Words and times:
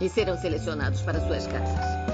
e 0.00 0.08
serão 0.08 0.36
selecionados 0.36 1.00
para 1.02 1.20
suas 1.20 1.46
casas. 1.46 2.06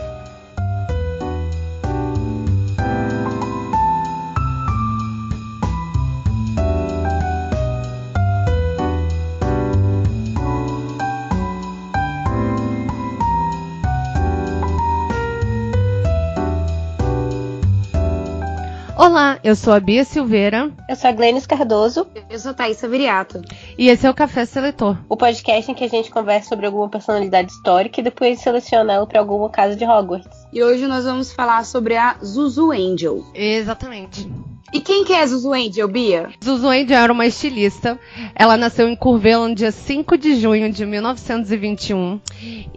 Olá, 19.05 19.41
eu 19.43 19.57
sou 19.57 19.73
a 19.73 19.81
Bia 19.81 20.05
Silveira. 20.05 20.71
Eu 20.89 20.95
sou 20.95 21.11
a 21.11 21.13
Glennis 21.13 21.45
Cardoso. 21.45 22.07
Eu 22.31 22.39
sou 22.39 22.53
a 22.53 22.55
Thaisa 22.55 22.89
Viriato. 22.89 23.43
E 23.79 23.89
esse 23.89 24.07
é 24.07 24.11
o 24.11 24.15
Café 24.15 24.45
Seletor. 24.45 24.97
O 25.09 25.17
podcast 25.17 25.71
em 25.71 25.75
que 25.75 25.85
a 25.85 25.89
gente 25.89 26.11
conversa 26.11 26.51
sobre 26.51 26.67
alguma 26.67 26.89
personalidade 26.89 27.51
histórica 27.51 28.01
e 28.01 28.05
depois 28.05 28.41
seleciona 28.41 28.93
ela 28.93 29.07
para 29.07 29.21
alguma 29.21 29.49
casa 29.49 29.75
de 29.75 29.85
Hogwarts. 29.85 30.47
E 30.53 30.63
hoje 30.63 30.87
nós 30.87 31.05
vamos 31.05 31.33
falar 31.33 31.65
sobre 31.65 31.97
a 31.97 32.17
Zuzu 32.23 32.71
Angel. 32.71 33.25
Exatamente. 33.35 34.29
E 34.73 34.81
quem 34.81 35.05
que 35.05 35.13
é 35.13 35.27
Zuzu 35.27 35.53
Angel, 35.53 35.87
Bia? 35.87 36.31
Zuzu 36.43 36.67
Angel 36.67 36.97
era 36.97 37.13
uma 37.13 37.27
estilista. 37.27 37.99
Ela 38.35 38.57
nasceu 38.57 38.89
em 38.89 38.97
Curvelo 38.97 39.49
no 39.49 39.55
dia 39.55 39.71
5 39.71 40.17
de 40.17 40.37
junho 40.37 40.73
de 40.73 40.87
1921. 40.87 42.19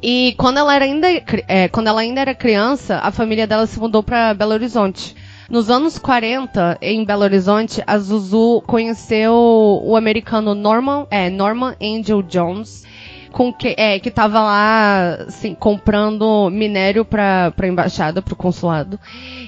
E 0.03 0.35
quando 0.37 0.57
ela, 0.57 0.75
era 0.75 0.83
ainda, 0.83 1.07
é, 1.47 1.69
quando 1.69 1.87
ela 1.87 2.01
ainda 2.01 2.19
era 2.19 2.35
criança, 2.35 2.99
a 3.01 3.11
família 3.11 3.47
dela 3.47 3.65
se 3.65 3.79
mudou 3.79 4.03
para 4.03 4.33
Belo 4.33 4.51
Horizonte. 4.51 5.15
Nos 5.47 5.69
anos 5.69 5.99
40, 5.99 6.79
em 6.81 7.05
Belo 7.05 7.21
Horizonte, 7.21 7.83
a 7.85 7.99
Zuzu 7.99 8.63
conheceu 8.65 9.31
o 9.83 9.95
americano 9.95 10.55
Norman, 10.55 11.05
é, 11.11 11.29
Norman 11.29 11.75
Angel 11.79 12.23
Jones, 12.23 12.83
com 13.31 13.53
que, 13.53 13.75
é, 13.77 13.99
que 13.99 14.09
tava 14.09 14.41
lá, 14.41 15.15
assim, 15.27 15.53
comprando 15.53 16.49
minério 16.49 17.05
para 17.05 17.53
a 17.55 17.67
embaixada, 17.67 18.23
para 18.23 18.33
o 18.33 18.37
consulado. 18.37 18.99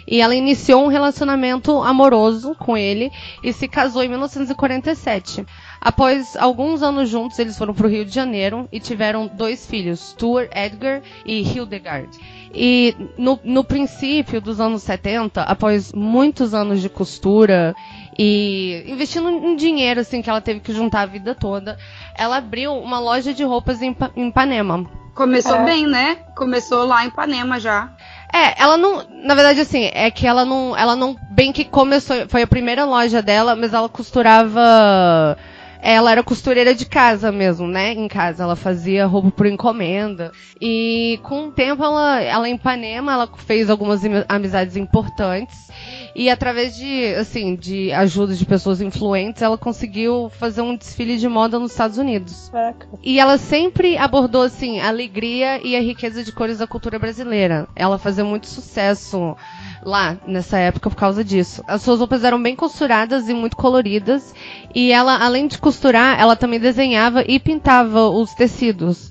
E 0.06 0.22
ela 0.22 0.36
iniciou 0.36 0.86
um 0.86 0.88
relacionamento 0.88 1.82
amoroso 1.82 2.54
com 2.60 2.78
ele 2.78 3.12
e 3.44 3.52
se 3.52 3.68
casou 3.68 4.04
em 4.04 4.10
1947. 4.10 5.46
Após 5.88 6.36
alguns 6.36 6.84
anos 6.84 7.08
juntos, 7.08 7.40
eles 7.40 7.58
foram 7.58 7.74
para 7.74 7.88
o 7.88 7.90
Rio 7.90 8.04
de 8.04 8.14
Janeiro 8.14 8.68
e 8.74 8.78
tiveram 8.78 9.26
dois 9.26 9.66
filhos, 9.66 10.10
Stuart 10.10 10.50
Edgar 10.54 11.02
e 11.26 11.42
Hildegard. 11.42 12.10
E 12.54 12.94
no, 13.18 13.40
no 13.42 13.64
princípio 13.64 14.42
dos 14.42 14.60
anos 14.60 14.84
70, 14.84 15.44
após 15.44 15.94
muitos 15.94 16.54
anos 16.54 16.82
de 16.82 16.90
costura 16.90 17.74
e 18.20 18.84
investindo 18.86 19.30
em 19.30 19.56
dinheiro 19.56 20.02
assim 20.02 20.22
que 20.22 20.30
ela 20.30 20.42
teve 20.42 20.60
que 20.60 20.74
juntar 20.74 21.04
a 21.04 21.06
vida 21.06 21.34
toda, 21.34 21.78
ela 22.18 22.36
abriu 22.36 22.74
uma 22.74 23.00
loja 23.00 23.34
de 23.34 23.46
roupas 23.46 23.82
em, 23.82 23.96
em 24.18 24.28
Ipanema. 24.28 24.86
Começou 25.16 25.56
é. 25.56 25.64
bem, 25.64 25.88
né? 25.88 26.18
Começou 26.36 26.86
lá 26.86 27.06
em 27.06 27.08
Ipanema 27.08 27.62
já. 27.62 27.96
É, 28.34 28.62
ela 28.62 28.76
não, 28.76 29.06
na 29.24 29.34
verdade 29.34 29.62
assim, 29.62 29.90
é 29.94 30.12
que 30.12 30.28
ela 30.28 30.44
não, 30.44 30.76
ela 30.76 30.98
não 30.98 31.16
bem 31.32 31.54
que 31.54 31.64
começou, 31.64 32.28
foi 32.28 32.42
a 32.42 32.48
primeira 32.48 32.84
loja 32.84 33.22
dela, 33.22 33.56
mas 33.56 33.74
ela 33.74 33.88
costurava 33.88 35.38
ela 35.82 36.12
era 36.12 36.24
costureira 36.24 36.74
de 36.74 36.86
casa 36.86 37.32
mesmo, 37.32 37.68
né? 37.68 37.94
Em 37.94 38.08
casa 38.08 38.44
ela 38.44 38.56
fazia 38.56 39.06
roupa 39.06 39.32
por 39.32 39.46
encomenda. 39.46 40.32
E 40.60 41.20
com 41.24 41.48
o 41.48 41.52
tempo 41.52 41.84
ela, 41.84 42.22
ela 42.22 42.50
em 42.50 42.56
Ipanema, 42.56 43.14
ela 43.14 43.30
fez 43.38 43.70
algumas 43.70 44.02
amizades 44.28 44.76
importantes. 44.76 45.68
E 46.16 46.32
através 46.32 46.76
de, 46.76 47.14
assim, 47.14 47.56
de 47.56 47.92
ajuda 47.92 48.34
de 48.34 48.44
pessoas 48.44 48.82
influentes, 48.82 49.44
ela 49.44 49.58
conseguiu 49.58 50.32
fazer 50.40 50.62
um 50.62 50.76
desfile 50.76 51.16
de 51.16 51.28
moda 51.28 51.60
nos 51.60 51.72
Estados 51.72 52.00
Unidos. 52.00 52.50
Caraca. 52.50 52.88
E 53.04 53.20
ela 53.20 53.38
sempre 53.38 53.98
abordou, 53.98 54.42
assim, 54.42 54.80
a 54.80 54.88
alegria 54.88 55.62
e 55.64 55.76
a 55.76 55.80
riqueza 55.80 56.24
de 56.24 56.32
cores 56.32 56.58
da 56.58 56.66
cultura 56.66 56.98
brasileira. 56.98 57.68
Ela 57.76 58.00
fazia 58.00 58.24
muito 58.24 58.48
sucesso 58.48 59.36
lá 59.84 60.18
nessa 60.26 60.58
época 60.58 60.90
por 60.90 60.96
causa 60.96 61.24
disso. 61.24 61.64
As 61.68 61.82
suas 61.82 62.00
roupas 62.00 62.24
eram 62.24 62.42
bem 62.42 62.56
costuradas 62.56 63.30
e 63.30 63.34
muito 63.34 63.56
coloridas. 63.56 64.34
E 64.74 64.92
ela, 64.92 65.18
além 65.24 65.48
de 65.48 65.58
costurar, 65.58 66.20
ela 66.20 66.36
também 66.36 66.60
desenhava 66.60 67.24
e 67.28 67.40
pintava 67.40 68.10
os 68.10 68.34
tecidos. 68.34 69.10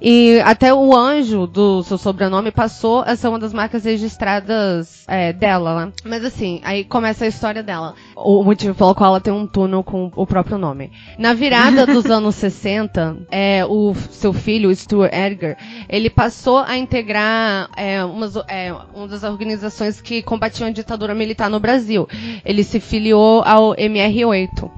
E 0.00 0.40
até 0.44 0.72
o 0.72 0.96
anjo 0.96 1.46
do 1.46 1.82
seu 1.82 1.98
sobrenome 1.98 2.50
passou 2.50 3.00
a 3.00 3.14
ser 3.14 3.28
uma 3.28 3.38
das 3.38 3.52
marcas 3.52 3.84
registradas 3.84 5.04
é, 5.06 5.32
dela, 5.32 5.86
né? 5.86 5.92
Mas 6.04 6.24
assim, 6.24 6.60
aí 6.64 6.84
começa 6.84 7.26
a 7.26 7.28
história 7.28 7.62
dela. 7.62 7.94
O 8.16 8.42
motivo 8.42 8.74
pelo 8.74 8.94
qual 8.94 9.10
ela 9.10 9.20
tem 9.20 9.32
um 9.32 9.46
túnel 9.46 9.84
com 9.84 10.10
o 10.16 10.26
próprio 10.26 10.56
nome. 10.56 10.90
Na 11.18 11.34
virada 11.34 11.86
dos 11.86 12.06
anos 12.10 12.34
60, 12.36 13.26
é, 13.30 13.64
o 13.66 13.94
seu 14.10 14.32
filho, 14.32 14.74
Stuart 14.74 15.12
Edgar, 15.12 15.56
ele 15.88 16.08
passou 16.08 16.58
a 16.58 16.78
integrar 16.78 17.68
é, 17.76 18.02
umas, 18.02 18.36
é, 18.48 18.74
uma 18.94 19.06
das 19.06 19.22
organizações 19.22 20.00
que 20.00 20.22
combatiam 20.22 20.68
a 20.68 20.72
ditadura 20.72 21.14
militar 21.14 21.50
no 21.50 21.60
Brasil. 21.60 22.08
Ele 22.44 22.64
se 22.64 22.80
filiou 22.80 23.42
ao 23.44 23.74
MR8. 23.74 24.70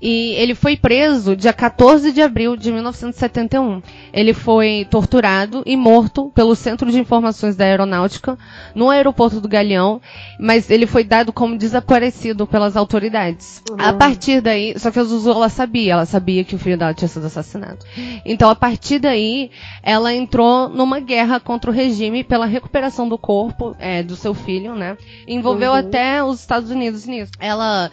E 0.00 0.34
ele 0.36 0.54
foi 0.54 0.76
preso 0.76 1.36
dia 1.36 1.52
14 1.52 2.12
de 2.12 2.20
abril 2.20 2.56
de 2.56 2.70
1971. 2.70 3.82
Ele 4.12 4.32
foi 4.32 4.86
torturado 4.90 5.62
e 5.64 5.76
morto 5.76 6.30
pelo 6.34 6.54
Centro 6.54 6.90
de 6.90 6.98
Informações 6.98 7.56
da 7.56 7.64
Aeronáutica 7.64 8.38
no 8.74 8.90
aeroporto 8.90 9.40
do 9.40 9.48
Galeão, 9.48 10.00
mas 10.38 10.70
ele 10.70 10.86
foi 10.86 11.04
dado 11.04 11.32
como 11.32 11.56
desaparecido 11.56 12.46
pelas 12.46 12.76
autoridades. 12.76 13.62
Uhum. 13.70 13.76
A 13.78 13.92
partir 13.92 14.40
daí, 14.40 14.78
só 14.78 14.90
que 14.90 14.98
a 14.98 15.04
Zuzu 15.04 15.30
ela 15.30 15.48
sabia, 15.48 15.94
ela 15.94 16.06
sabia 16.06 16.44
que 16.44 16.54
o 16.54 16.58
filho 16.58 16.78
dela 16.78 16.94
tinha 16.94 17.08
sido 17.08 17.26
assassinado. 17.26 17.78
Então, 18.24 18.50
a 18.50 18.54
partir 18.54 18.98
daí, 18.98 19.50
ela 19.82 20.12
entrou 20.12 20.68
numa 20.68 21.00
guerra 21.00 21.40
contra 21.40 21.70
o 21.70 21.74
regime 21.74 22.22
pela 22.24 22.46
recuperação 22.46 23.08
do 23.08 23.18
corpo 23.18 23.74
é, 23.78 24.02
do 24.02 24.16
seu 24.16 24.34
filho, 24.34 24.74
né? 24.74 24.96
Envolveu 25.26 25.72
uhum. 25.72 25.78
até 25.78 26.22
os 26.22 26.40
Estados 26.40 26.70
Unidos 26.70 27.06
nisso. 27.06 27.32
Ela 27.38 27.90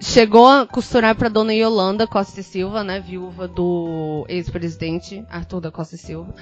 chegou 0.00 0.46
a 0.46 0.66
costurar 0.66 1.14
para 1.14 1.28
dona 1.28 1.45
Yolanda 1.52 2.06
Costa 2.06 2.40
e 2.40 2.42
Silva, 2.42 2.82
né, 2.82 3.00
viúva 3.00 3.46
do 3.46 4.24
ex-presidente 4.28 5.24
Arthur 5.30 5.60
da 5.60 5.70
Costa 5.70 5.94
e 5.94 5.98
Silva. 5.98 6.34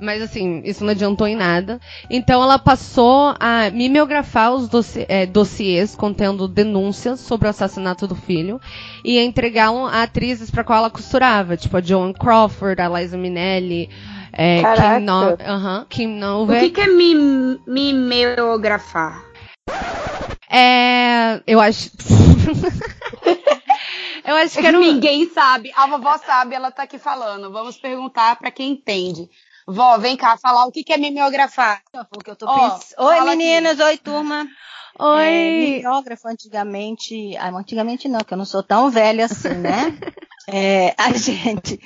Mas 0.00 0.22
assim, 0.22 0.62
isso 0.64 0.84
não 0.84 0.90
adiantou 0.90 1.26
em 1.26 1.36
nada. 1.36 1.80
Então 2.10 2.42
ela 2.42 2.58
passou 2.58 3.34
a 3.38 3.70
mimeografar 3.70 4.52
os 4.52 4.68
doci 4.68 5.06
é, 5.08 5.26
dossiês 5.26 5.94
contendo 5.94 6.48
denúncias 6.48 7.20
sobre 7.20 7.46
o 7.46 7.50
assassinato 7.50 8.06
do 8.06 8.14
filho 8.14 8.60
e 9.04 9.18
a 9.18 9.24
entregá-lo 9.24 9.86
a 9.86 10.02
atrizes 10.02 10.50
para 10.50 10.64
qual 10.64 10.78
ela 10.78 10.90
costurava, 10.90 11.56
tipo 11.56 11.76
a 11.76 11.80
Joan 11.80 12.12
Crawford, 12.12 12.80
a 12.80 12.88
Liza 12.88 13.16
Minnelli, 13.16 13.88
é, 14.32 14.62
Kim, 14.62 15.04
no 15.04 15.30
uh 15.30 15.36
-huh, 15.36 15.86
Kim 15.88 16.18
Nove. 16.18 16.56
O 16.56 16.60
que, 16.60 16.70
que 16.70 16.80
é 16.80 16.86
mim 16.86 17.58
mimeografar? 17.66 19.22
É, 20.50 21.40
eu 21.46 21.60
acho. 21.60 21.90
Eu 24.24 24.36
acho 24.36 24.58
que 24.58 24.66
era 24.66 24.78
Ninguém 24.78 25.28
sabe. 25.30 25.72
A 25.74 25.86
vovó 25.86 26.16
sabe, 26.18 26.54
ela 26.54 26.70
tá 26.70 26.84
aqui 26.84 26.98
falando. 26.98 27.50
Vamos 27.50 27.76
perguntar 27.76 28.36
para 28.36 28.50
quem 28.50 28.72
entende. 28.72 29.28
Vó, 29.66 29.96
vem 29.98 30.16
cá 30.16 30.36
falar 30.36 30.66
o 30.66 30.72
que, 30.72 30.84
é 30.92 30.96
mimeografar. 30.96 31.82
que 32.24 32.30
eu 32.30 32.36
tô 32.36 32.46
oh, 32.48 33.04
Oi, 33.04 33.20
meninas. 33.22 33.80
Aqui. 33.80 33.90
Oi, 33.90 33.96
turma. 33.98 34.46
Oi. 34.98 35.26
É, 35.26 35.76
mimeógrafo 35.76 36.28
antigamente. 36.28 37.36
Ah, 37.36 37.48
antigamente 37.48 38.08
não, 38.08 38.20
que 38.20 38.34
eu 38.34 38.38
não 38.38 38.44
sou 38.44 38.62
tão 38.62 38.90
velha 38.90 39.24
assim, 39.24 39.54
né? 39.54 39.98
é, 40.48 40.94
a 40.98 41.12
gente 41.12 41.80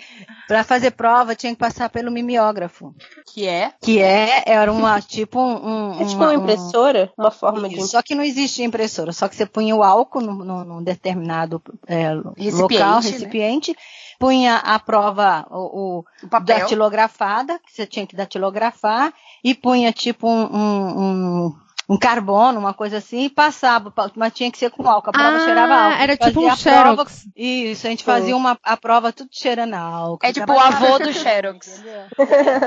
Pra 0.46 0.62
fazer 0.62 0.92
prova 0.92 1.34
tinha 1.34 1.52
que 1.52 1.58
passar 1.58 1.90
pelo 1.90 2.10
mimeógrafo. 2.10 2.94
Que 3.34 3.48
é? 3.48 3.72
Que 3.82 4.00
é, 4.00 4.44
era 4.46 4.72
uma 4.72 5.00
tipo 5.00 5.40
um. 5.40 6.00
É 6.00 6.04
tipo 6.04 6.22
uma 6.22 6.34
impressora? 6.34 7.12
Uma 7.18 7.30
forma 7.32 7.68
de. 7.68 7.82
Só 7.86 8.00
que 8.00 8.14
não 8.14 8.22
existia 8.22 8.64
impressora, 8.64 9.12
só 9.12 9.26
que 9.28 9.34
você 9.34 9.44
punha 9.44 9.74
o 9.74 9.82
álcool 9.82 10.20
num, 10.20 10.64
num- 10.64 10.82
determinado 10.82 11.60
é, 11.86 12.10
Recipiente, 12.36 12.60
local, 12.62 12.94
né? 13.02 13.10
recipiente, 13.10 13.76
punha 14.20 14.56
a 14.58 14.78
prova, 14.78 15.46
o, 15.50 15.98
o 15.98 16.04
O 16.22 16.28
papel. 16.28 16.58
datilografada, 16.60 17.58
que 17.58 17.72
você 17.72 17.84
tinha 17.86 18.06
que 18.06 18.14
datilografar, 18.14 19.12
e 19.42 19.52
punha 19.54 19.92
tipo 19.92 20.28
um, 20.28 20.44
um, 20.56 21.00
um- 21.46 21.56
um 21.88 21.96
carbono, 21.98 22.58
uma 22.58 22.74
coisa 22.74 22.96
assim, 22.98 23.24
e 23.24 23.30
passava, 23.30 23.90
pa- 23.90 24.10
mas 24.16 24.32
tinha 24.32 24.50
que 24.50 24.58
ser 24.58 24.70
com 24.70 24.88
álcool, 24.88 25.10
a 25.10 25.12
prova 25.12 25.36
Ah, 25.36 25.44
cheirava 25.44 25.74
álcool. 25.74 26.02
era 26.02 26.16
tipo 26.16 26.40
um 26.40 26.50
a 26.50 26.56
prova- 26.56 26.86
Xerox. 27.04 27.26
Isso, 27.36 27.86
a 27.86 27.90
gente 27.90 28.02
fazia 28.04 28.36
uma, 28.36 28.58
a 28.62 28.76
prova 28.76 29.12
tudo 29.12 29.28
cheirando 29.32 29.74
álcool. 29.74 30.26
É 30.26 30.32
tipo 30.32 30.52
o 30.52 30.58
avô 30.58 30.98
do 30.98 31.12
Xerox. 31.12 31.82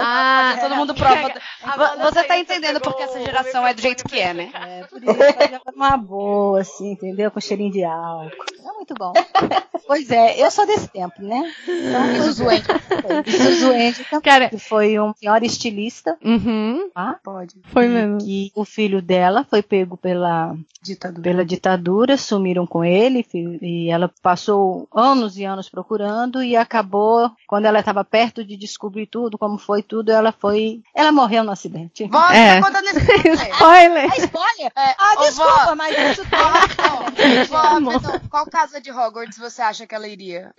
Ah, 0.01 0.57
Todo 0.61 0.75
mundo 0.75 0.93
prova. 0.95 1.33
Você 2.11 2.23
tá 2.23 2.37
entendendo 2.37 2.79
porque 2.79 3.03
essa 3.03 3.19
geração 3.19 3.65
é 3.67 3.73
do 3.73 3.81
jeito 3.81 4.03
que 4.05 4.19
é, 4.19 4.33
né? 4.33 4.51
É, 4.53 4.83
por 4.85 5.03
isso 5.03 5.13
fazia 5.33 5.61
uma 5.75 5.97
boa, 5.97 6.61
assim, 6.61 6.91
entendeu? 6.91 7.29
Com 7.31 7.39
cheirinho 7.39 7.71
de 7.71 7.83
álcool. 7.83 8.29
É 8.65 8.71
muito 8.73 8.93
bom. 8.97 9.13
pois 9.87 10.09
é, 10.11 10.39
eu 10.41 10.49
sou 10.51 10.65
desse 10.65 10.87
tempo, 10.87 11.21
né? 11.21 11.51
Então, 11.67 12.05
E. 12.15 13.29
E 13.29 13.31
Zuzuente 13.37 14.03
também, 14.05 14.21
Cara, 14.21 14.49
que 14.49 14.57
foi 14.59 14.99
um 14.99 15.13
senhor 15.13 15.41
estilista, 15.43 16.17
uhum, 16.23 16.89
tá? 16.93 17.19
Pode. 17.23 17.55
foi 17.73 17.87
mesmo. 17.87 18.19
Que 18.19 18.51
o 18.55 18.63
filho 18.63 19.01
dela 19.09 19.43
foi 19.49 19.63
pego 19.63 19.97
pela, 19.97 20.55
Ditadura. 20.83 21.23
pela 21.23 21.43
ditadura, 21.43 22.15
sumiram 22.15 22.67
com 22.67 22.85
ele, 22.85 23.25
e 23.33 23.89
ela 23.89 24.11
passou 24.21 24.87
anos 24.93 25.35
e 25.35 25.43
anos 25.43 25.67
procurando, 25.67 26.43
e 26.43 26.55
acabou, 26.55 27.31
quando 27.47 27.65
ela 27.65 27.79
estava 27.79 28.03
perto 28.05 28.45
de 28.45 28.55
descobrir 28.55 29.07
tudo, 29.07 29.35
como 29.35 29.57
foi 29.57 29.81
tudo, 29.81 30.11
ela 30.11 30.31
foi. 30.31 30.81
Ela 30.93 31.11
morreu 31.11 31.43
no 31.43 31.49
acidente. 31.51 32.05
Vó, 32.07 32.23
É. 32.29 32.59
tá 32.61 32.67
contando 32.67 32.85
esse 32.87 32.99
Spoiler! 33.51 34.03
É 34.13 34.17
spoiler? 34.19 34.71
É, 34.75 34.95
Ah, 34.99 35.15
ô, 35.17 35.21
desculpa, 35.23 35.65
vó, 35.65 35.75
mas 35.75 35.97
isso 36.11 36.29
tá. 36.29 36.53
Vó, 37.49 37.79
então, 37.95 38.19
qual 38.29 38.45
casa 38.45 38.79
de 38.79 38.91
Hogwarts 38.91 39.39
você 39.39 39.63
acha 39.63 39.87
que 39.87 39.95
ela 39.95 40.07
iria? 40.07 40.53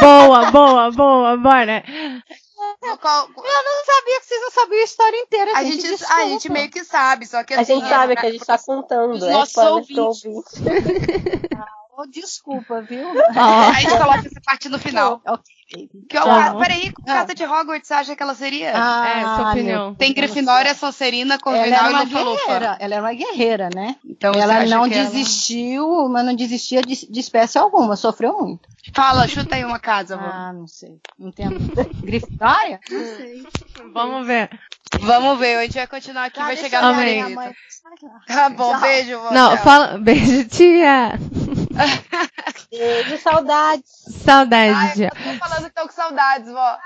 boa, 0.00 0.50
boa, 0.50 0.90
boa, 0.90 1.36
bora. 1.38 1.82
Qual- 3.00 3.28
Eu 3.36 3.62
não 3.64 3.83
não 4.44 4.50
sabiam 4.50 4.80
a 4.80 4.84
história 4.84 5.16
inteira, 5.16 5.52
a, 5.56 5.64
gente. 5.64 5.86
gente, 5.86 6.04
a 6.04 6.24
gente 6.26 6.48
meio 6.50 6.70
que 6.70 6.84
sabe, 6.84 7.26
só 7.26 7.42
que 7.42 7.54
A 7.54 7.60
assim, 7.60 7.76
gente 7.80 7.88
sabe 7.88 8.12
é- 8.12 8.16
que 8.16 8.26
a 8.26 8.30
gente 8.32 8.44
tá 8.46 8.58
contando. 8.58 9.14
Os 9.14 9.22
é 9.22 9.30
nossos 9.32 9.48
spoiler 9.50 9.86
pro 9.86 10.04
ouvintes. 10.04 10.24
ouvinte. 10.26 11.48
Oh, 11.96 12.06
desculpa, 12.06 12.82
viu? 12.82 13.06
Ó, 13.36 13.40
A 13.40 13.72
gente 13.74 13.90
coloca 13.96 14.26
essa 14.26 14.40
parte 14.44 14.68
no 14.68 14.78
final. 14.78 15.22
Ok. 15.26 15.44
Que, 16.08 16.16
Tá 16.16 16.46
ah, 16.50 16.54
peraí, 16.54 16.92
que 16.92 17.02
casa 17.04 17.34
de 17.34 17.44
Hogwarts 17.44 17.88
você 17.88 17.94
acha 17.94 18.14
que 18.16 18.22
ela 18.22 18.34
seria? 18.34 18.72
Ah, 18.74 19.08
é, 19.08 19.20
sua 19.22 19.50
opinião. 19.50 19.94
Tem 19.94 20.12
Grifinória, 20.14 20.74
Sonserina, 20.74 21.38
Corvinal 21.38 21.90
e 21.90 21.94
Lufa-Lufa. 22.04 22.52
ela 22.52 22.76
era 22.80 23.00
uma 23.00 23.12
guerreira, 23.12 23.68
né? 23.74 23.96
Então 24.04 24.32
ela 24.34 24.64
não 24.66 24.88
que 24.88 24.94
ela- 24.94 25.04
desistiu, 25.04 26.08
mas 26.08 26.24
não 26.24 26.34
desistia 26.34 26.80
de, 26.82 27.10
de 27.10 27.20
espécie 27.20 27.58
alguma, 27.58 27.96
sofreu 27.96 28.38
muito. 28.38 28.68
Fala, 28.94 29.26
chuta 29.26 29.56
aí 29.56 29.64
uma 29.64 29.78
casa, 29.78 30.16
vó. 30.16 30.24
Ah, 30.24 30.52
não 30.52 30.66
sei. 30.68 30.98
Não 31.18 31.28
entendo. 31.28 31.56
Grifinória? 32.02 32.78
Vamos 33.92 34.26
ver. 34.26 34.50
Vamos 35.00 35.38
ver, 35.38 35.56
a 35.56 35.62
gente 35.62 35.74
vai 35.74 35.86
continuar 35.88 36.26
aqui, 36.26 36.38
vai 36.38 36.56
chegar 36.56 36.80
no 36.82 36.88
Amém. 36.90 37.24
veredito. 37.24 37.56
Tá 38.26 38.48
bom, 38.48 38.78
beijo, 38.80 39.18
vó. 39.18 39.30
Não, 39.32 39.54
tchau. 39.56 39.64
fala. 39.64 39.98
Beijo, 39.98 40.44
tia. 40.48 41.18
Beijo, 42.70 43.18
saudades. 43.18 43.90
Saudade, 44.24 45.04
Ai, 45.04 45.06
eu 45.06 45.10
tô 45.10 45.38
falando 45.38 45.64
que 45.64 45.74
tô 45.74 45.82
com 45.82 45.92
saudades, 45.92 46.50
vó. 46.50 46.78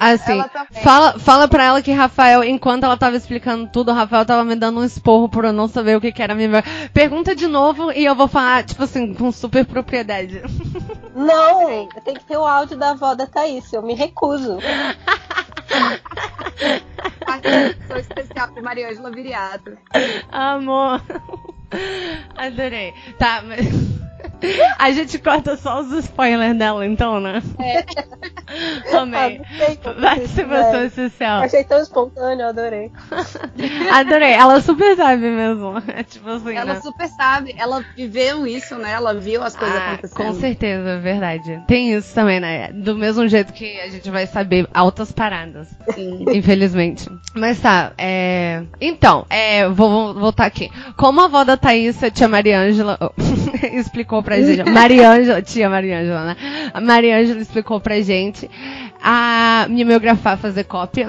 Assim, 0.00 0.42
fala, 0.82 1.18
fala 1.18 1.46
pra 1.46 1.64
ela 1.64 1.82
que 1.82 1.92
Rafael, 1.92 2.42
enquanto 2.42 2.84
ela 2.84 2.96
tava 2.96 3.16
explicando 3.16 3.68
tudo, 3.68 3.90
o 3.90 3.94
Rafael 3.94 4.24
tava 4.24 4.42
me 4.44 4.56
dando 4.56 4.80
um 4.80 4.84
esporro 4.84 5.28
por 5.28 5.44
eu 5.44 5.52
não 5.52 5.68
saber 5.68 5.94
o 5.94 6.00
que, 6.00 6.10
que 6.10 6.22
era 6.22 6.34
minha. 6.34 6.64
Pergunta 6.94 7.36
de 7.36 7.46
novo 7.46 7.92
e 7.92 8.06
eu 8.06 8.14
vou 8.14 8.26
falar, 8.26 8.64
tipo 8.64 8.82
assim, 8.82 9.12
com 9.12 9.30
super 9.30 9.66
propriedade. 9.66 10.40
Não, 11.14 11.86
tem 12.04 12.14
que 12.14 12.24
ter 12.24 12.36
o 12.36 12.46
áudio 12.46 12.78
da 12.78 12.90
avó 12.90 13.14
da 13.14 13.26
Thaís. 13.26 13.70
Eu 13.72 13.82
me 13.82 13.94
recuso. 13.94 14.58
Participação 17.26 17.96
especial 17.98 18.48
pra 18.52 18.62
Mariângela 18.62 19.10
Viriato. 19.10 19.76
Amor. 20.30 21.02
Adorei. 22.38 22.94
Tá, 23.18 23.42
mas. 23.42 23.89
A 24.78 24.90
gente 24.92 25.18
corta 25.18 25.56
só 25.56 25.80
os 25.80 25.92
spoilers 26.04 26.56
dela, 26.56 26.86
então, 26.86 27.20
né? 27.20 27.42
Amei. 28.92 29.40
Ah, 29.84 29.92
Participação 30.00 30.84
isso, 30.86 31.00
especial. 31.00 31.42
Achei 31.42 31.64
tão 31.64 31.80
espontâneo, 31.80 32.46
adorei. 32.46 32.90
Adorei. 33.92 34.32
Ela 34.32 34.60
super 34.60 34.96
sabe 34.96 35.22
mesmo. 35.30 35.74
É 35.88 36.02
tipo 36.02 36.28
assim, 36.28 36.54
Ela 36.54 36.74
né? 36.74 36.80
super 36.80 37.08
sabe, 37.08 37.54
ela 37.58 37.84
viveu 37.96 38.46
isso, 38.46 38.76
né? 38.76 38.92
Ela 38.92 39.14
viu 39.14 39.42
as 39.42 39.54
coisas 39.56 39.76
Ah, 39.76 39.92
acontecendo. 39.92 40.16
com 40.16 40.34
certeza, 40.34 40.98
verdade. 40.98 41.62
Tem 41.66 41.92
isso 41.94 42.14
também, 42.14 42.40
né? 42.40 42.70
Do 42.72 42.94
mesmo 42.96 43.26
jeito 43.28 43.52
que 43.52 43.80
a 43.80 43.88
gente 43.88 44.10
vai 44.10 44.26
saber 44.26 44.68
altas 44.72 45.12
paradas. 45.12 45.68
Sim. 45.94 46.24
Infelizmente. 46.32 47.08
Mas 47.34 47.60
tá, 47.60 47.92
é... 47.98 48.62
Então, 48.80 49.26
é, 49.30 49.68
vou 49.68 49.90
vou 49.90 50.14
voltar 50.14 50.46
aqui. 50.46 50.70
Como 50.96 51.20
a 51.20 51.24
avó 51.24 51.42
da 51.44 51.56
Thaís, 51.56 52.02
a 52.02 52.10
tia 52.10 52.28
Mariângela, 52.28 52.98
explicou 53.72 54.22
pra 54.22 54.40
gente. 54.40 54.68
Mariângela, 54.70 55.42
tia 55.42 55.68
Mariângela, 55.68 56.24
né? 56.24 56.36
A 56.72 56.80
Mariângela 56.80 57.40
explicou 57.40 57.80
pra 57.80 58.00
gente 58.00 58.39
a 59.02 59.66
mimeografar, 59.68 60.38
fazer 60.38 60.64
cópia. 60.64 61.08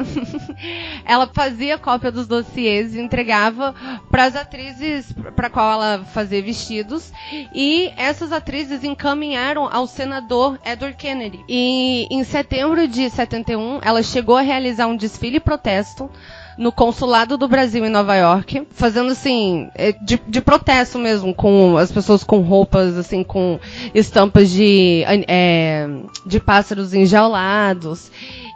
ela 1.06 1.28
fazia 1.28 1.78
cópia 1.78 2.12
dos 2.12 2.28
dossiês 2.28 2.95
e 2.95 3.00
entregava 3.00 3.75
para 4.10 4.25
as 4.25 4.36
atrizes 4.36 5.13
para 5.36 5.50
qual 5.50 5.72
ela 5.72 6.06
fazia 6.06 6.42
vestidos. 6.42 7.12
E 7.54 7.92
essas 7.98 8.31
atrizes 8.31 8.83
encaminharam 8.83 9.69
ao 9.72 9.86
senador 9.88 10.60
Edward 10.66 10.98
Kennedy. 10.98 11.44
E 11.48 12.07
em 12.10 12.24
setembro 12.24 12.88
de 12.88 13.10
71, 13.10 13.80
ela 13.81 14.01
chegou 14.01 14.38
a 14.38 14.42
realizar 14.42 14.88
um 14.88 14.95
desfile 14.95 15.39
protesto 15.39 16.10
no 16.57 16.71
consulado 16.71 17.38
do 17.38 17.48
Brasil 17.48 17.86
em 17.86 17.89
Nova 17.89 18.15
York, 18.15 18.68
fazendo 18.71 19.12
assim, 19.12 19.69
é, 19.75 19.92
de, 19.92 20.21
de 20.27 20.42
protesto 20.42 21.00
mesmo, 21.00 21.33
com 21.33 21.77
as 21.77 21.92
pessoas 21.92 22.24
com 22.24 22.39
roupas, 22.42 22.98
assim, 22.98 23.24
com 23.24 23.59
estampas 23.94 24.50
de, 24.50 25.03
é, 25.27 25.88
de 26.25 26.40
pássaros 26.40 26.94
enjaulados. 26.94 28.11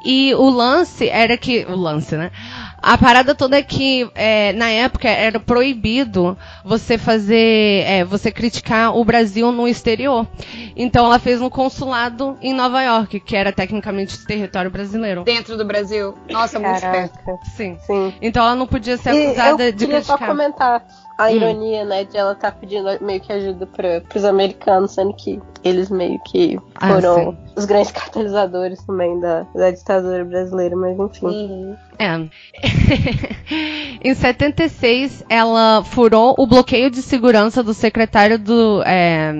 E 0.05 0.33
o 0.35 0.49
lance 0.49 1.09
era 1.09 1.35
que. 1.35 1.65
O 1.67 1.75
lance, 1.75 2.15
né? 2.15 2.29
A 2.77 2.95
parada 2.97 3.33
toda 3.33 3.57
é 3.57 3.63
que 3.63 4.07
é, 4.13 4.53
na 4.53 4.69
época 4.69 5.09
era 5.09 5.39
proibido 5.39 6.37
você 6.63 6.97
fazer. 6.97 7.83
é, 7.87 8.05
você 8.05 8.31
criticar 8.31 8.95
o 8.95 9.03
Brasil 9.03 9.51
no 9.51 9.67
exterior. 9.67 10.27
Então 10.75 11.05
ela 11.05 11.17
fez 11.17 11.41
no 11.41 11.49
consulado 11.49 12.37
em 12.41 12.53
Nova 12.53 12.81
York, 12.83 13.19
que 13.21 13.35
era 13.35 13.51
tecnicamente 13.51 14.23
território 14.25 14.69
brasileiro. 14.69 15.23
Dentro 15.23 15.57
do 15.57 15.65
Brasil. 15.65 16.13
Nossa, 16.29 16.59
muito 16.59 16.75
esperto. 16.75 17.17
Caraca. 17.19 17.45
Sim. 17.55 17.77
Sim. 17.87 18.13
Então 18.21 18.43
ela 18.45 18.55
não 18.55 18.67
podia 18.67 18.97
ser 18.97 19.13
E 19.15 19.25
acusada 19.27 19.63
eu 19.65 19.71
de 19.71 19.85
queria 19.85 20.03
só 20.03 20.13
criticar. 20.17 20.27
comentar 20.37 20.85
a 21.17 21.27
Hum. 21.27 21.35
ironia, 21.35 21.85
né, 21.85 22.03
de 22.03 22.17
ela 22.17 22.33
estar 22.33 22.51
pedindo 22.51 22.89
meio 23.01 23.21
que 23.21 23.31
ajuda 23.31 23.65
para 23.65 24.03
os 24.13 24.25
americanos, 24.25 24.91
sendo 24.91 25.13
que 25.13 25.41
eles 25.63 25.89
meio 25.89 26.19
que 26.25 26.59
Ah, 26.75 26.89
foram 26.93 27.15
sim. 27.31 27.37
os 27.55 27.65
grandes 27.65 27.91
catalisadores 27.93 28.83
também 28.83 29.19
da, 29.19 29.45
da 29.55 29.71
ditadura 29.71 30.25
brasileira, 30.25 30.75
mas 30.75 30.99
enfim. 30.99 31.25
Uhum. 31.25 31.75
É. 31.97 32.27
em 34.03 34.13
76, 34.13 35.23
ela 35.29 35.83
furou 35.83 36.35
o 36.37 36.45
bloqueio 36.45 36.89
de 36.89 37.01
segurança 37.01 37.63
do 37.63 37.73
secretário 37.73 38.37
do, 38.37 38.83
é, 38.85 39.33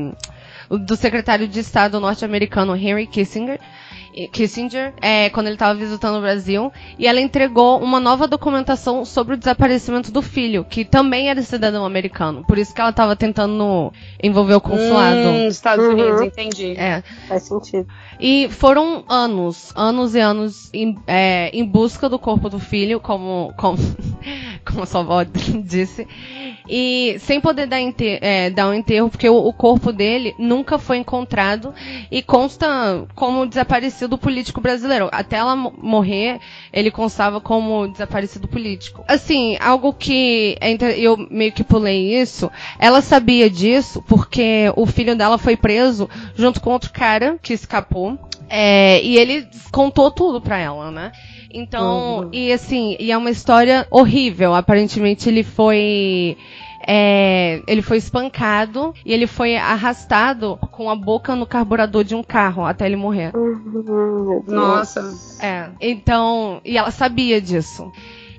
do 0.70 0.96
secretário 0.96 1.48
de 1.48 1.60
Estado 1.60 2.00
norte-americano 2.00 2.76
Henry 2.76 3.06
Kissinger. 3.08 3.60
Kissinger, 4.32 4.94
é, 5.02 5.30
quando 5.30 5.48
ele 5.48 5.56
estava 5.56 5.78
visitando 5.78 6.18
o 6.18 6.22
Brasil, 6.22 6.72
e 6.98 7.08
ela 7.08 7.20
entregou 7.20 7.80
uma 7.82 8.00
nova 8.00 8.28
documentação 8.28 9.04
sobre 9.04 9.36
o 9.36 9.38
desaparecimento 9.38 10.12
do 10.12 10.22
filho, 10.22 10.64
que 10.64 10.86
também 10.86 11.30
era 11.30 11.42
cidadão 11.42 11.86
americano. 11.86 12.44
Por 12.48 12.58
isso 12.58 12.74
que 12.74 12.80
ela 12.80 12.92
estava 12.92 13.16
tentando 13.16 13.92
envolver 14.24 14.56
o 14.56 14.62
consulado. 14.62 15.20
Hum, 15.20 15.48
Estados 15.48 15.86
Uhum. 15.86 15.94
Unidos, 15.94 16.22
entendi. 16.22 16.72
É. 16.78 17.04
Faz 17.28 17.44
sentido. 17.44 17.88
E 18.20 18.48
foram 18.50 19.04
anos, 19.10 19.72
anos 19.76 20.16
e 20.16 20.20
anos 20.20 20.70
em, 20.74 20.98
é, 21.06 21.50
em 21.54 21.66
busca 21.66 22.08
do 22.08 22.18
corpo 22.18 22.50
do 22.50 22.60
filho, 22.60 23.00
como, 23.00 23.54
como, 23.58 23.78
como 24.66 24.84
a 24.84 24.86
sua 24.86 25.02
avó 25.02 25.24
disse. 25.64 26.08
E 26.68 27.18
sem 27.20 27.40
poder 27.40 27.68
dar, 27.68 27.80
ente- 27.80 28.18
é, 28.22 28.50
dar 28.50 28.68
um 28.70 28.74
enterro, 28.74 29.10
porque 29.10 29.30
o, 29.30 29.36
o 29.38 29.54
corpo 29.54 29.92
dele 29.92 30.34
nunca 30.40 30.80
foi 30.80 30.98
encontrado 30.98 31.74
e 32.12 32.22
consta 32.22 33.06
como 33.16 33.46
desaparecido 33.46 34.18
político 34.18 34.60
brasileiro. 34.60 35.08
Até 35.12 35.38
ela 35.38 35.56
mo- 35.56 35.74
morrer, 35.78 36.40
ele 36.74 36.90
constava 36.90 37.40
como 37.40 37.88
desaparecido 37.88 38.48
político. 38.48 39.04
Assim, 39.08 39.58
algo 39.60 39.94
que 39.94 40.58
é 40.60 40.76
eu 40.98 41.16
meio 41.30 41.52
que 41.52 41.64
pulei 41.64 42.20
isso. 42.20 42.52
Ela 42.80 43.02
sabia 43.02 43.50
disso 43.50 44.04
porque 44.08 44.72
o 44.76 44.86
filho 44.86 45.16
dela 45.16 45.38
foi 45.38 45.56
preso 45.56 46.10
junto 46.36 46.60
com 46.60 46.72
outro 46.72 46.92
cara 46.92 47.38
que 47.42 47.54
escapou. 47.54 48.18
É, 48.50 49.02
e 49.04 49.18
ele 49.18 49.48
contou 49.72 50.12
tudo 50.12 50.40
pra 50.40 50.58
ela, 50.58 50.92
né? 50.92 51.12
Então, 51.54 52.20
Uhum. 52.20 52.30
e 52.34 52.52
assim, 52.52 52.96
e 53.00 53.12
é 53.12 53.18
uma 53.18 53.30
história 53.30 53.88
horrível. 53.90 54.54
Aparentemente 54.54 55.30
ele 55.30 55.44
foi. 55.44 56.38
é, 56.88 57.64
ele 57.68 57.82
foi 57.82 57.98
espancado 57.98 58.94
e 59.04 59.12
ele 59.12 59.26
foi 59.26 59.56
arrastado 59.56 60.60
com 60.72 60.88
a 60.90 60.96
boca 60.96 61.36
no 61.36 61.48
carburador 61.48 62.04
de 62.04 62.14
um 62.14 62.22
carro 62.22 62.64
até 62.64 62.86
ele 62.86 62.96
morrer. 62.96 63.36
Uhum. 63.36 64.44
Nossa. 64.48 65.14
É. 65.44 65.70
Então, 65.82 66.62
e 66.64 66.78
ela 66.78 66.92
sabia 66.92 67.42
disso. 67.42 67.92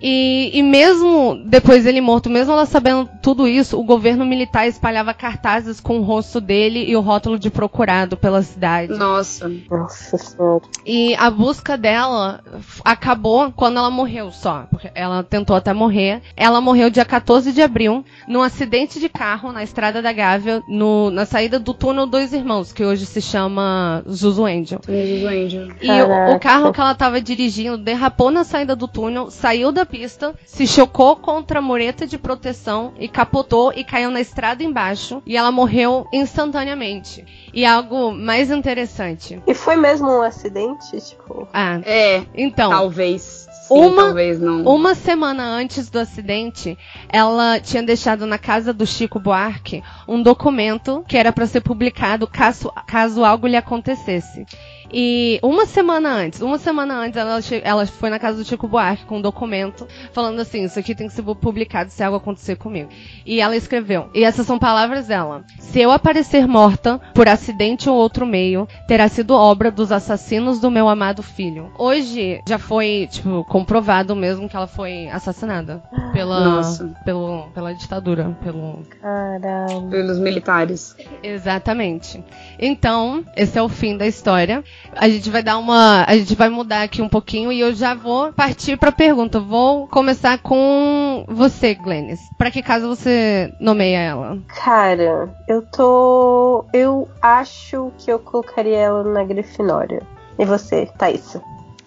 E, 0.03 0.51
e 0.55 0.63
mesmo 0.63 1.41
depois 1.45 1.85
dele 1.85 2.01
morto, 2.01 2.29
mesmo 2.31 2.53
ela 2.53 2.67
sabendo 2.67 3.09
tudo 3.23 3.47
isso, 3.49 3.79
o 3.79 3.85
governo 3.85 4.25
militar 4.25 4.67
espalhava 4.67 5.15
cartazes 5.15 5.81
com 5.81 5.99
o 5.99 6.03
rosto 6.03 6.41
dele 6.41 6.85
e 6.89 6.97
o 6.97 7.01
rótulo 7.01 7.39
de 7.39 7.51
procurado 7.51 8.17
pela 8.17 8.43
cidade. 8.43 8.93
Nossa. 8.93 9.51
Nossa 9.71 10.17
senhora. 10.19 10.63
E 10.85 11.15
a 11.17 11.31
busca 11.31 11.77
dela 11.77 12.41
acabou 12.85 13.53
quando 13.53 13.79
ela 13.79 13.91
morreu 13.91 14.31
só. 14.31 14.67
Porque 14.71 14.91
ela 14.95 15.23
tentou 15.23 15.57
até 15.57 15.73
morrer. 15.73 16.23
Ela 16.37 16.61
morreu 16.61 16.91
dia 16.91 17.05
14 17.05 17.53
de 17.53 17.63
abril, 17.63 18.05
num 18.29 18.43
acidente 18.43 19.01
de 19.01 19.09
carro 19.09 19.53
na 19.53 19.63
estrada 19.63 20.03
da 20.03 20.13
Gávea, 20.13 20.63
no- 20.69 21.11
na 21.11 21.25
saída 21.25 21.59
do 21.59 21.73
túnel 21.75 22.07
Dois 22.07 22.33
Irmãos, 22.33 22.73
que 22.73 22.85
hoje 22.85 23.07
se 23.07 23.21
chama 23.21 24.03
Zuzu 24.09 24.45
Angel. 24.45 24.81
Jesus 24.87 25.25
Angel. 25.25 25.69
E 25.83 25.91
o, 25.91 26.37
o 26.37 26.41
carro 26.41 26.73
que 26.73 26.81
ela 26.81 26.95
tava 26.95 27.21
dirigindo 27.21 27.79
derrapou 27.79 28.31
na 28.31 28.45
saída 28.45 28.77
do 28.77 28.87
túnel, 28.89 29.31
saiu 29.31 29.73
da 29.73 29.85
pista, 29.97 30.35
se 30.45 30.67
chocou 30.67 31.17
contra 31.17 31.59
a 31.59 31.63
mureta 31.63 32.07
de 32.07 32.19
proteção 32.19 32.93
e 32.99 33.09
capotou 33.09 33.73
e 33.75 33.83
caiu 33.83 34.11
na 34.11 34.21
estrada 34.21 34.63
embaixo. 34.63 35.23
E 35.25 35.37
ela 35.37 35.51
morreu 35.51 36.07
instantaneamente. 36.13 37.25
E 37.53 37.65
algo 37.65 38.13
mais 38.13 38.51
interessante. 38.51 39.41
E 39.47 39.55
foi 39.55 39.77
mesmo 39.77 40.09
um 40.09 40.23
acidente? 40.23 41.01
Tipo. 41.01 41.49
Ah, 41.53 41.81
É, 41.85 42.23
então. 42.35 42.71
talvez. 42.71 43.47
Sim, 43.67 43.75
Uma- 43.75 44.05
talvez 44.05 44.39
não. 44.41 44.63
Uma 44.63 44.95
semana 44.95 45.43
antes 45.43 45.91
do 45.91 45.99
acidente, 45.99 46.79
ela 47.09 47.59
tinha 47.59 47.83
deixado 47.83 48.25
na 48.25 48.39
casa 48.39 48.73
do 48.73 48.87
Chico 48.87 49.19
Buarque 49.19 49.83
um 50.07 50.23
documento 50.23 51.05
que 51.09 51.17
era 51.17 51.33
para 51.33 51.47
ser 51.47 51.63
publicado 51.63 52.29
caso, 52.29 52.71
caso 52.87 53.25
algo 53.25 53.47
lhe 53.49 53.57
acontecesse. 53.57 54.47
E 54.93 55.39
uma 55.43 55.67
semana 55.67 56.11
antes, 56.11 56.41
uma 56.41 56.59
semana 56.59 56.95
antes, 56.95 57.17
ela, 57.17 57.39
ela 57.63 57.87
foi 57.87 58.11
na 58.11 58.19
casa 58.19 58.39
do 58.39 58.45
Chico 58.45 58.69
Buarque 58.69 59.05
com 59.05 59.19
um 59.19 59.23
documento 59.23 59.87
falando 60.13 60.41
assim: 60.41 60.65
Isso 60.65 60.79
aqui 60.79 60.95
tem 60.95 61.09
que 61.09 61.15
ser 61.15 61.23
publicado 61.23 61.91
se 61.91 62.03
algo 62.03 62.17
acontecer 62.17 62.57
comigo. 62.57 62.91
E 63.25 63.41
ela 63.41 63.57
escreveu, 63.57 64.09
e 64.15 64.25
essas 64.25 64.47
são 64.47 64.59
palavras 64.59 65.09
dela: 65.09 65.45
Se 65.59 65.81
eu 65.81 65.91
aparecer 65.91 66.47
morta 66.47 67.01
por 67.15 67.29
acidente 67.29 67.89
ou 67.89 67.97
outro 67.97 68.27
meio, 68.27 68.69
terá 68.87 69.09
sido 69.09 69.35
obra 69.35 69.71
dos 69.71 69.93
assassinos 69.93 70.61
do 70.61 70.71
meu 70.71 70.89
amado 70.89 71.23
filho. 71.23 71.71
Hoje 71.79 72.41
já 72.49 72.59
foi, 72.59 73.09
tipo, 73.11 73.45
comprovado 73.45 74.15
mesmo 74.15 74.49
que 74.49 74.57
ela 74.57 74.67
foi 74.67 75.09
assassinada 75.09 75.83
pela, 76.13 76.41
Nossa. 76.41 76.95
pelo, 77.05 77.49
pela 77.55 77.75
ditadura, 77.75 78.37
pelo 78.43 78.83
Caralho. 79.01 79.89
Pelos 79.89 80.19
militares. 80.19 80.97
Exatamente. 81.23 82.23
Então, 82.59 83.25
esse 83.37 83.59
é 83.59 83.63
o 83.63 83.69
fim 83.69 83.97
da 83.97 84.07
história. 84.07 84.63
A 84.95 85.09
gente 85.09 85.31
vai 85.31 85.43
dar 85.43 85.59
uma. 85.59 86.05
A 86.07 86.17
gente 86.17 86.35
vai 86.35 86.49
mudar 86.49 86.83
aqui 86.83 87.03
um 87.03 87.09
pouquinho 87.09 87.53
e 87.53 87.61
eu 87.61 87.75
já 87.75 87.95
vou 87.95 88.33
partir 88.33 88.77
pra 88.79 88.93
pergunta. 88.93 89.39
Vou 89.39 89.87
começar 89.89 90.39
com 90.39 91.25
você, 91.29 91.75
Glennis. 91.75 92.21
Pra 92.39 92.51
que 92.51 92.63
caso 92.63 92.89
você 92.89 93.53
nomeia 93.61 93.99
ela? 93.99 94.39
Cara, 94.49 95.35
eu 95.47 95.63
tô. 95.63 96.65
Eu 96.73 97.09
acho 97.21 97.93
que 97.99 98.11
eu 98.11 98.19
colocaria 98.19 98.79
ela 98.79 99.05
na 99.05 99.25
Grifinória. 99.25 100.03
E 100.39 100.45
você, 100.45 100.87
Thaís? 100.99 101.37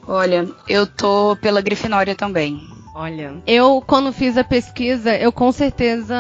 Olha, 0.07 0.47
eu 0.67 0.87
tô 0.87 1.37
pela 1.39 1.61
Grifinória 1.61 2.15
também. 2.15 2.59
Olha, 2.99 3.35
eu 3.47 3.81
quando 3.87 4.11
fiz 4.11 4.37
a 4.37 4.43
pesquisa, 4.43 5.15
eu 5.15 5.31
com 5.31 5.49
certeza, 5.53 6.13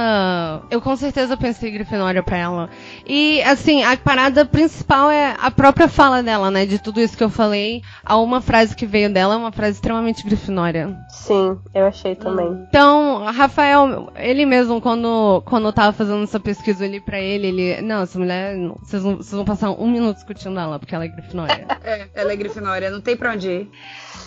eu 0.71 0.79
com 0.79 0.95
certeza 0.95 1.35
pensei 1.35 1.71
Grifinória 1.71 2.23
pra 2.23 2.37
ela. 2.37 2.69
E 3.05 3.41
assim, 3.41 3.83
a 3.83 3.97
parada 3.97 4.45
principal 4.45 5.11
é 5.11 5.35
a 5.37 5.51
própria 5.51 5.89
fala 5.89 6.23
dela, 6.23 6.49
né? 6.49 6.65
De 6.65 6.79
tudo 6.79 7.01
isso 7.01 7.17
que 7.17 7.23
eu 7.23 7.29
falei, 7.29 7.81
a 8.01 8.15
uma 8.15 8.39
frase 8.39 8.77
que 8.77 8.85
veio 8.85 9.11
dela 9.11 9.33
é 9.33 9.37
uma 9.37 9.51
frase 9.51 9.73
extremamente 9.73 10.23
Grifinória. 10.23 10.97
Sim, 11.09 11.59
eu 11.75 11.85
achei 11.85 12.15
também. 12.15 12.65
Então, 12.69 13.25
Rafael, 13.25 14.13
ele 14.15 14.45
mesmo, 14.45 14.79
quando, 14.79 15.43
quando 15.45 15.67
eu 15.67 15.73
tava 15.73 15.91
fazendo 15.91 16.23
essa 16.23 16.39
pesquisa 16.39 16.85
ali 16.85 17.01
pra 17.01 17.19
ele, 17.19 17.47
ele. 17.47 17.81
Não, 17.81 18.03
essa 18.03 18.17
mulher. 18.17 18.55
não, 18.55 18.77
Vocês 18.81 19.03
vão, 19.03 19.17
vocês 19.17 19.33
vão 19.33 19.43
passar 19.43 19.71
um 19.71 19.91
minuto 19.91 20.15
discutindo 20.15 20.57
ela, 20.57 20.79
porque 20.79 20.95
ela 20.95 21.03
é 21.03 21.09
Grifinória. 21.09 21.67
É, 21.83 22.07
ela 22.13 22.31
é 22.31 22.35
Grifinória, 22.35 22.91
não 22.91 23.01
tem 23.01 23.17
pra 23.17 23.33
onde 23.33 23.49
ir. 23.49 23.71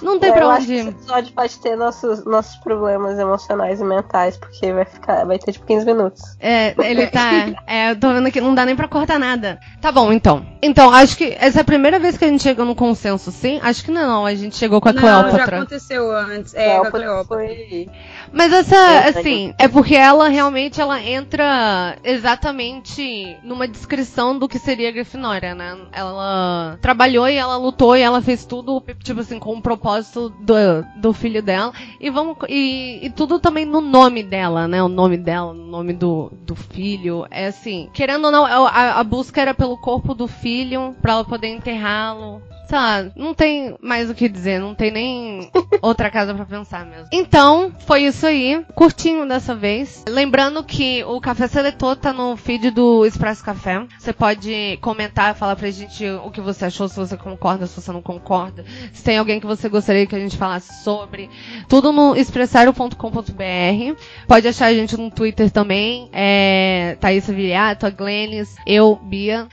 Não 0.00 0.18
tem 0.18 0.30
É, 0.30 0.32
pra 0.32 0.42
eu 0.42 0.48
onde 0.48 0.66
que 0.66 0.74
esse 0.74 0.88
episódio 0.88 1.32
pode 1.32 1.58
ter 1.58 1.76
nossos, 1.76 2.24
nossos 2.24 2.56
problemas 2.56 3.18
emocionais 3.18 3.80
e 3.80 3.84
mentais, 3.84 4.36
porque 4.36 4.72
vai 4.72 4.84
ficar, 4.84 5.24
vai 5.24 5.38
ter 5.38 5.52
tipo 5.52 5.66
15 5.66 5.84
minutos. 5.86 6.22
É, 6.40 6.74
ele 6.78 7.06
tá. 7.08 7.52
É, 7.66 7.90
eu 7.90 8.00
tô 8.00 8.12
vendo 8.12 8.26
aqui, 8.28 8.40
não 8.40 8.54
dá 8.54 8.64
nem 8.64 8.76
pra 8.76 8.88
cortar 8.88 9.18
nada. 9.18 9.58
Tá 9.80 9.90
bom, 9.92 10.12
então. 10.12 10.44
Então, 10.62 10.90
acho 10.92 11.16
que 11.16 11.36
essa 11.38 11.60
é 11.60 11.62
a 11.62 11.64
primeira 11.64 11.98
vez 11.98 12.16
que 12.16 12.24
a 12.24 12.28
gente 12.28 12.42
chegou 12.42 12.64
no 12.64 12.74
consenso, 12.74 13.30
sim? 13.32 13.58
Acho 13.62 13.84
que 13.84 13.90
não, 13.90 14.24
a 14.24 14.34
gente 14.34 14.56
chegou 14.56 14.80
com 14.80 14.88
a 14.88 14.92
não, 14.92 15.00
já 15.02 15.22
Cleópatra. 15.22 15.56
aconteceu 15.56 16.10
antes. 16.16 16.54
É, 16.54 16.78
com 16.78 16.86
a 16.86 16.90
Cleópatra 16.90 17.00
Cleópatra. 17.00 17.36
foi. 17.68 17.88
Mas 18.32 18.52
essa, 18.52 18.76
É, 18.76 19.08
assim, 19.08 19.54
é 19.58 19.68
porque 19.68 19.94
ela 19.94 20.28
realmente 20.28 20.80
ela 20.80 21.00
entra 21.02 21.96
exatamente 22.02 23.36
numa 23.42 23.68
descrição 23.68 24.38
do 24.38 24.48
que 24.48 24.58
seria 24.58 24.88
a 24.88 24.92
Grifinória, 24.92 25.54
né? 25.54 25.76
Ela 25.92 26.78
trabalhou 26.80 27.28
e 27.28 27.36
ela 27.36 27.56
lutou 27.56 27.96
e 27.96 28.00
ela 28.00 28.22
fez 28.22 28.44
tudo, 28.44 28.82
tipo 29.02 29.20
assim, 29.20 29.38
com 29.38 29.54
o 29.56 29.62
propósito 29.62 30.30
do, 30.30 30.54
do 30.96 31.12
filho 31.12 31.42
dela. 31.42 31.72
E 32.00 32.10
vamos 32.10 32.36
e, 32.48 33.00
e 33.02 33.10
tudo 33.10 33.38
também 33.38 33.64
no 33.64 33.80
nome 33.80 34.22
dela, 34.22 34.66
né? 34.66 34.82
O 34.82 34.88
nome 34.88 35.16
dela, 35.16 35.50
o 35.50 35.54
nome 35.54 35.92
do, 35.92 36.32
do 36.42 36.54
filho. 36.54 37.26
É 37.30 37.46
assim, 37.48 37.88
querendo 37.92 38.24
ou 38.24 38.30
não, 38.30 38.44
a, 38.44 39.00
a 39.00 39.04
busca 39.04 39.40
era 39.40 39.54
pelo 39.54 39.76
corpo 39.76 40.14
do 40.14 40.26
filho 40.26 40.96
pra 41.02 41.12
ela 41.12 41.24
poder 41.24 41.48
enterrá-lo. 41.48 42.42
Sei 42.72 42.78
lá, 42.78 43.04
não 43.14 43.34
tem 43.34 43.76
mais 43.82 44.08
o 44.08 44.14
que 44.14 44.26
dizer, 44.26 44.58
não 44.58 44.74
tem 44.74 44.90
nem 44.90 45.50
outra 45.82 46.10
casa 46.10 46.32
pra 46.32 46.46
pensar 46.46 46.86
mesmo. 46.86 47.06
Então, 47.12 47.70
foi 47.80 48.04
isso 48.04 48.26
aí. 48.26 48.64
Curtinho 48.74 49.28
dessa 49.28 49.54
vez. 49.54 50.02
Lembrando 50.08 50.64
que 50.64 51.04
o 51.04 51.20
Café 51.20 51.48
Seletor 51.48 51.96
tá 51.96 52.14
no 52.14 52.34
feed 52.34 52.70
do 52.70 53.04
Expresso 53.04 53.44
Café. 53.44 53.86
Você 53.98 54.10
pode 54.10 54.78
comentar, 54.80 55.34
falar 55.34 55.54
pra 55.54 55.70
gente 55.70 56.02
o 56.24 56.30
que 56.30 56.40
você 56.40 56.64
achou, 56.64 56.88
se 56.88 56.96
você 56.96 57.14
concorda, 57.14 57.66
se 57.66 57.78
você 57.78 57.92
não 57.92 58.00
concorda. 58.00 58.64
Se 58.90 59.04
tem 59.04 59.18
alguém 59.18 59.38
que 59.38 59.46
você 59.46 59.68
gostaria 59.68 60.06
que 60.06 60.16
a 60.16 60.20
gente 60.20 60.38
falasse 60.38 60.82
sobre. 60.82 61.28
Tudo 61.68 61.92
no 61.92 62.16
expressario.com.br. 62.16 64.02
Pode 64.26 64.48
achar 64.48 64.68
a 64.68 64.74
gente 64.74 64.96
no 64.96 65.10
Twitter 65.10 65.50
também. 65.50 66.08
É, 66.10 66.96
Thaís 66.98 67.26
Viriato, 67.26 67.84
a 67.84 67.90
Glennis, 67.90 68.56
eu, 68.66 68.96
Bia. 68.96 69.46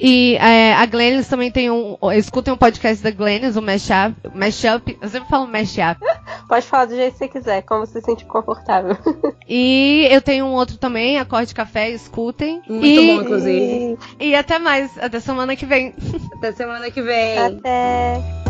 E 0.00 0.36
é, 0.36 0.72
a 0.74 0.86
Glennis 0.86 1.28
também 1.28 1.50
tem 1.50 1.70
um. 1.70 1.96
Escutem 2.14 2.54
um 2.54 2.56
podcast 2.56 3.02
da 3.04 3.10
Glennis, 3.10 3.56
o 3.56 3.62
Mashup. 3.62 4.16
Mashup. 4.34 4.98
Eu 5.00 5.08
sempre 5.08 5.28
falo 5.28 5.46
Mashup. 5.46 6.00
Pode 6.48 6.66
falar 6.66 6.86
do 6.86 6.96
jeito 6.96 7.12
que 7.12 7.18
você 7.18 7.28
quiser, 7.28 7.62
como 7.62 7.86
você 7.86 8.00
se 8.00 8.06
sentir 8.06 8.24
confortável. 8.24 8.96
E 9.52 10.06
eu 10.08 10.22
tenho 10.22 10.44
um 10.44 10.52
outro 10.52 10.78
também, 10.78 11.18
Acorde 11.18 11.52
Café, 11.52 11.90
escutem. 11.90 12.62
Muito 12.68 12.86
e, 12.86 13.16
bom, 13.16 13.22
inclusive. 13.22 13.98
E 14.20 14.32
até 14.36 14.60
mais, 14.60 14.96
até 14.96 15.18
semana 15.18 15.56
que 15.56 15.66
vem. 15.66 15.92
Até 16.36 16.52
semana 16.52 16.88
que 16.88 17.02
vem. 17.02 17.36
Até. 17.36 18.49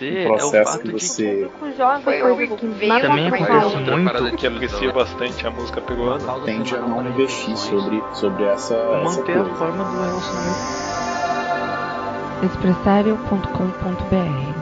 O 0.00 0.24
processo 0.36 0.78
que 0.78 0.92
você 0.92 1.50
Também 3.02 3.26
acontece 3.28 3.76
muito 3.76 4.36
que 4.36 4.46
aprecia 4.46 4.92
bastante 4.92 5.44
a 5.46 5.50
música 5.50 5.80
peruana. 5.80 6.40
tende 6.44 6.76
a 6.76 6.80
não 6.80 7.04
investir 7.08 7.56
sobre, 7.56 8.02
sobre 8.12 8.44
essa, 8.44 8.74
essa 8.74 9.18
manter 9.18 9.38
a 9.38 9.42
coisa. 9.42 9.54
forma 9.56 9.84
do 9.84 10.00
relacionamento. 10.00 10.58
expressario.com.br 12.44 14.57